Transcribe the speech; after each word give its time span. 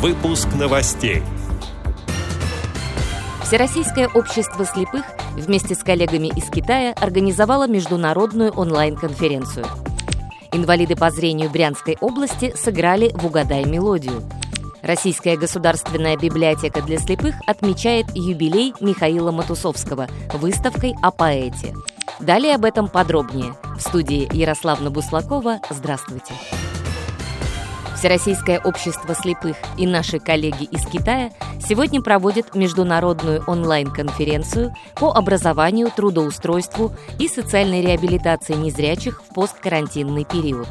Выпуск 0.00 0.48
новостей. 0.58 1.22
Всероссийское 3.42 4.08
общество 4.08 4.64
слепых 4.64 5.04
вместе 5.34 5.74
с 5.74 5.80
коллегами 5.80 6.28
из 6.28 6.48
Китая 6.48 6.94
организовало 6.98 7.68
международную 7.68 8.50
онлайн-конференцию. 8.50 9.66
Инвалиды 10.52 10.96
по 10.96 11.10
зрению 11.10 11.50
Брянской 11.50 11.98
области 12.00 12.54
сыграли 12.56 13.10
в 13.12 13.26
«Угадай 13.26 13.66
мелодию». 13.66 14.22
Российская 14.80 15.36
государственная 15.36 16.16
библиотека 16.16 16.80
для 16.80 16.96
слепых 16.96 17.34
отмечает 17.46 18.06
юбилей 18.14 18.72
Михаила 18.80 19.32
Матусовского 19.32 20.08
выставкой 20.32 20.94
о 21.02 21.10
поэте. 21.10 21.74
Далее 22.20 22.54
об 22.54 22.64
этом 22.64 22.88
подробнее. 22.88 23.52
В 23.76 23.82
студии 23.82 24.34
Ярославна 24.34 24.90
Буслакова. 24.90 25.60
Здравствуйте. 25.68 26.32
Всероссийское 28.00 28.58
общество 28.64 29.14
слепых 29.14 29.58
и 29.76 29.86
наши 29.86 30.18
коллеги 30.18 30.64
из 30.64 30.86
Китая 30.86 31.32
сегодня 31.62 32.00
проводят 32.00 32.54
международную 32.54 33.44
онлайн-конференцию 33.46 34.74
по 34.94 35.12
образованию, 35.12 35.90
трудоустройству 35.94 36.94
и 37.18 37.28
социальной 37.28 37.82
реабилитации 37.82 38.54
незрячих 38.54 39.20
в 39.22 39.34
посткарантинный 39.34 40.24
период. 40.24 40.66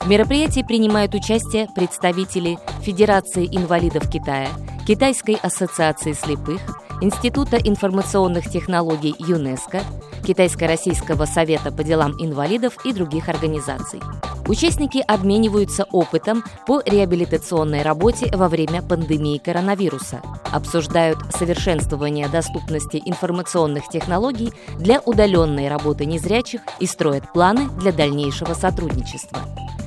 В 0.00 0.08
мероприятии 0.08 0.64
принимают 0.66 1.14
участие 1.14 1.68
представители 1.72 2.58
Федерации 2.80 3.46
инвалидов 3.46 4.10
Китая, 4.10 4.48
Китайской 4.84 5.36
ассоциации 5.36 6.14
слепых, 6.14 6.60
Института 7.00 7.58
информационных 7.58 8.50
технологий 8.50 9.14
ЮНЕСКО, 9.20 9.82
Китайско-Российского 10.26 11.26
совета 11.26 11.70
по 11.70 11.84
делам 11.84 12.16
инвалидов 12.18 12.74
и 12.84 12.92
других 12.92 13.28
организаций. 13.28 14.00
Участники 14.48 14.98
обмениваются 15.06 15.84
опытом 15.92 16.42
по 16.66 16.82
реабилитационной 16.84 17.82
работе 17.82 18.30
во 18.34 18.48
время 18.48 18.82
пандемии 18.82 19.38
коронавируса, 19.38 20.20
обсуждают 20.50 21.18
совершенствование 21.30 22.28
доступности 22.28 23.00
информационных 23.04 23.88
технологий 23.88 24.52
для 24.78 25.00
удаленной 25.00 25.68
работы 25.68 26.06
незрячих 26.06 26.60
и 26.80 26.86
строят 26.86 27.32
планы 27.32 27.68
для 27.80 27.92
дальнейшего 27.92 28.54
сотрудничества. 28.54 29.38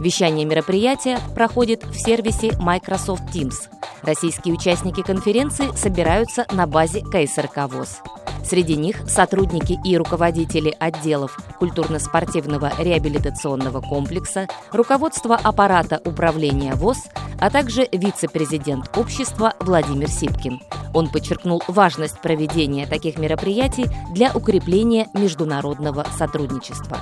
Вещание 0.00 0.44
мероприятия 0.44 1.18
проходит 1.34 1.84
в 1.84 1.94
сервисе 1.94 2.52
Microsoft 2.60 3.24
Teams. 3.34 3.68
Российские 4.02 4.54
участники 4.54 5.02
конференции 5.02 5.74
собираются 5.74 6.46
на 6.52 6.66
базе 6.66 7.00
КСРК 7.00 7.68
ВОЗ. 7.68 8.02
Среди 8.48 8.76
них 8.76 9.08
сотрудники 9.08 9.76
и 9.84 9.96
руководители 9.96 10.72
отделов 10.78 11.36
культурно-спортивного 11.58 12.72
реабилитационного 12.78 13.80
комплекса, 13.80 14.46
руководство 14.70 15.34
аппарата 15.34 16.00
управления 16.04 16.74
ВОЗ, 16.74 16.98
а 17.40 17.50
также 17.50 17.88
вице-президент 17.90 18.96
общества 18.96 19.54
Владимир 19.58 20.08
Сипкин. 20.08 20.60
Он 20.94 21.08
подчеркнул 21.08 21.60
важность 21.66 22.20
проведения 22.22 22.86
таких 22.86 23.18
мероприятий 23.18 23.86
для 24.12 24.30
укрепления 24.32 25.08
международного 25.12 26.06
сотрудничества. 26.16 26.98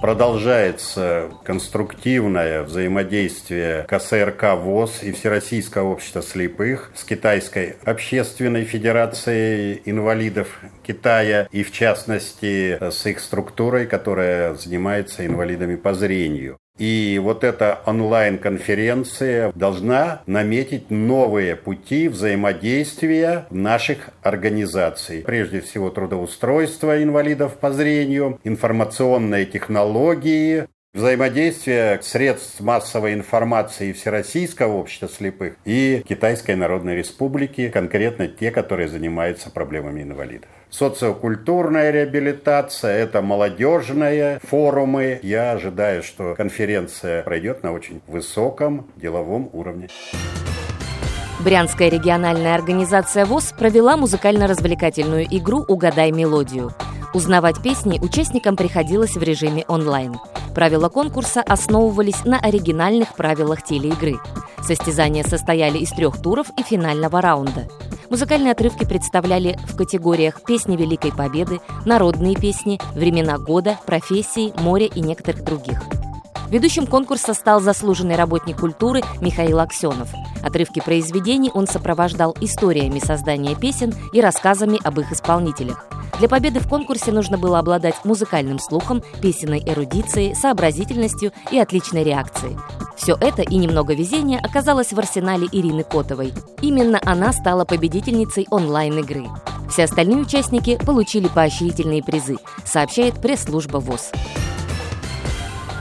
Продолжается 0.00 1.30
конструктивное 1.44 2.62
взаимодействие 2.62 3.84
КСРК 3.88 4.54
ВОЗ 4.54 5.02
и 5.02 5.12
Всероссийского 5.12 5.88
общества 5.88 6.22
слепых 6.22 6.92
с 6.94 7.02
Китайской 7.02 7.76
общественной 7.84 8.64
федерацией 8.64 9.82
инвалидов 9.84 10.60
Китая 10.86 11.48
и, 11.50 11.64
в 11.64 11.72
частности, 11.72 12.78
с 12.80 13.06
их 13.06 13.18
структурой, 13.18 13.86
которая 13.86 14.54
занимается 14.54 15.26
инвалидами 15.26 15.74
по 15.76 15.94
зрению. 15.94 16.58
И 16.78 17.20
вот 17.22 17.44
эта 17.44 17.80
онлайн-конференция 17.86 19.52
должна 19.54 20.22
наметить 20.26 20.90
новые 20.90 21.56
пути 21.56 22.08
взаимодействия 22.08 23.46
наших 23.50 24.10
организаций. 24.22 25.22
Прежде 25.22 25.60
всего 25.60 25.90
трудоустройство 25.90 27.02
инвалидов 27.02 27.58
по 27.58 27.72
зрению, 27.72 28.38
информационные 28.44 29.44
технологии, 29.44 30.68
взаимодействие 30.98 32.00
средств 32.02 32.60
массовой 32.60 33.14
информации 33.14 33.92
Всероссийского 33.92 34.74
общества 34.74 35.08
слепых 35.08 35.54
и 35.64 36.02
Китайской 36.06 36.56
Народной 36.56 36.96
Республики, 36.96 37.68
конкретно 37.68 38.26
те, 38.26 38.50
которые 38.50 38.88
занимаются 38.88 39.50
проблемами 39.50 40.02
инвалидов. 40.02 40.50
Социокультурная 40.70 41.92
реабилитация, 41.92 42.98
это 42.98 43.22
молодежные 43.22 44.40
форумы. 44.42 45.20
Я 45.22 45.52
ожидаю, 45.52 46.02
что 46.02 46.34
конференция 46.34 47.22
пройдет 47.22 47.62
на 47.62 47.72
очень 47.72 48.02
высоком 48.08 48.90
деловом 48.96 49.48
уровне. 49.52 49.88
Брянская 51.40 51.88
региональная 51.88 52.56
организация 52.56 53.24
ВОЗ 53.24 53.54
провела 53.56 53.96
музыкально-развлекательную 53.96 55.26
игру 55.30 55.64
«Угадай 55.68 56.10
мелодию». 56.10 56.72
Узнавать 57.14 57.62
песни 57.62 58.00
участникам 58.02 58.56
приходилось 58.56 59.16
в 59.16 59.22
режиме 59.22 59.64
онлайн. 59.68 60.16
Правила 60.54 60.88
конкурса 60.88 61.42
основывались 61.42 62.24
на 62.24 62.38
оригинальных 62.38 63.14
правилах 63.14 63.62
телеигры. 63.62 64.18
Состязания 64.62 65.22
состояли 65.22 65.78
из 65.78 65.90
трех 65.90 66.20
туров 66.20 66.48
и 66.56 66.62
финального 66.62 67.20
раунда. 67.20 67.68
Музыкальные 68.10 68.52
отрывки 68.52 68.84
представляли 68.84 69.58
в 69.68 69.76
категориях 69.76 70.42
«Песни 70.42 70.76
Великой 70.76 71.12
Победы», 71.12 71.60
«Народные 71.84 72.34
песни», 72.34 72.80
«Времена 72.94 73.38
года», 73.38 73.78
«Профессии», 73.84 74.52
«Море» 74.60 74.86
и 74.86 75.00
некоторых 75.00 75.44
других. 75.44 75.82
Ведущим 76.50 76.86
конкурса 76.86 77.34
стал 77.34 77.60
заслуженный 77.60 78.16
работник 78.16 78.58
культуры 78.58 79.02
Михаил 79.20 79.60
Аксенов. 79.60 80.08
Отрывки 80.42 80.80
произведений 80.80 81.50
он 81.52 81.66
сопровождал 81.66 82.34
историями 82.40 83.00
создания 83.00 83.54
песен 83.54 83.94
и 84.14 84.20
рассказами 84.22 84.80
об 84.82 84.98
их 84.98 85.12
исполнителях. 85.12 85.86
Для 86.18 86.28
победы 86.28 86.58
в 86.58 86.68
конкурсе 86.68 87.12
нужно 87.12 87.38
было 87.38 87.60
обладать 87.60 88.04
музыкальным 88.04 88.58
слухом, 88.58 89.02
песенной 89.22 89.62
эрудицией, 89.64 90.34
сообразительностью 90.34 91.32
и 91.52 91.58
отличной 91.58 92.02
реакцией. 92.02 92.56
Все 92.96 93.16
это 93.20 93.42
и 93.42 93.56
немного 93.56 93.94
везения 93.94 94.40
оказалось 94.40 94.92
в 94.92 94.98
арсенале 94.98 95.46
Ирины 95.52 95.84
Котовой. 95.84 96.32
Именно 96.60 97.00
она 97.04 97.32
стала 97.32 97.64
победительницей 97.64 98.48
онлайн-игры. 98.50 99.26
Все 99.70 99.84
остальные 99.84 100.18
участники 100.18 100.76
получили 100.84 101.28
поощрительные 101.28 102.02
призы, 102.02 102.38
сообщает 102.64 103.14
пресс-служба 103.20 103.78
ВОЗ. 103.78 104.10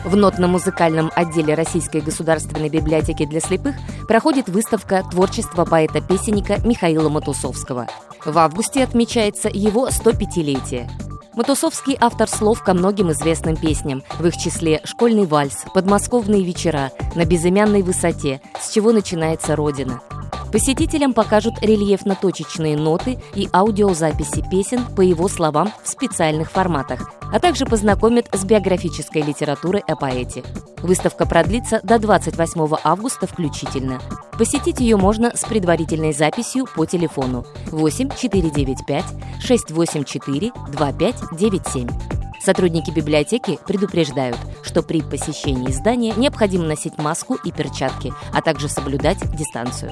В 0.07 0.16
нотно-музыкальном 0.16 1.12
отделе 1.13 1.53
Российской 1.53 2.00
государственной 2.00 2.69
библиотеки 2.69 3.25
для 3.25 3.41
слепых 3.41 3.75
проходит 4.07 4.47
выставка 4.47 5.03
творчества 5.03 5.66
поэта-песенника 5.66 6.66
Михаила 6.66 7.09
Матусовского. 7.09 7.88
В 8.23 8.38
августе 8.38 8.85
отмечается 8.85 9.50
его 9.51 9.90
105-летие. 9.90 10.90
Матусовский 11.34 11.97
автор 12.00 12.29
слов 12.29 12.63
ко 12.63 12.73
многим 12.73 13.12
известным 13.12 13.57
песням, 13.57 14.01
в 14.17 14.25
их 14.25 14.38
числе 14.38 14.79
«Школьный 14.85 15.25
вальс», 15.25 15.66
«Подмосковные 15.73 16.41
вечера», 16.41 16.91
«На 17.16 17.25
безымянной 17.25 17.81
высоте», 17.81 18.40
«С 18.62 18.72
чего 18.72 18.94
начинается 18.94 19.57
Родина». 19.57 20.00
Посетителям 20.52 21.13
покажут 21.13 21.56
рельефно-точечные 21.62 22.78
ноты 22.78 23.19
и 23.35 23.50
аудиозаписи 23.52 24.44
песен 24.50 24.85
по 24.96 25.02
его 25.02 25.28
словам 25.28 25.72
в 25.84 25.90
специальных 25.90 26.52
форматах, 26.52 27.12
а 27.34 27.40
также 27.40 27.66
познакомят 27.66 28.28
с 28.34 28.46
биографической 28.46 29.22
литературой 29.22 29.81
о 29.88 29.96
поэте. 29.96 30.44
Выставка 30.81 31.25
продлится 31.25 31.81
до 31.84 32.00
28 32.00 32.78
августа 32.84 33.28
включительно. 33.28 34.00
Посетить 34.38 34.80
ее 34.80 34.96
можно 34.96 35.35
с 35.35 35.44
предварительной 35.44 36.13
записью 36.13 36.66
по 36.75 36.85
телефону 36.85 37.46
8 37.72 38.09
495 38.16 39.06
684 39.41 40.52
2597. 40.72 41.90
Сотрудники 42.40 42.91
библиотеки 42.91 43.59
предупреждают, 43.68 44.38
что 44.64 44.81
при 44.81 45.02
посещении 45.02 45.72
здания 45.72 46.14
необходимо 46.16 46.64
носить 46.66 46.97
маску 46.97 47.35
и 47.35 47.52
перчатки, 47.52 48.14
а 48.31 48.41
также 48.41 48.69
соблюдать 48.69 49.19
дистанцию. 49.35 49.91